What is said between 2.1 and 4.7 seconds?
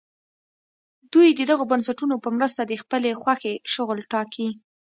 په مرسته د خپلې خوښې شغل ټاکي.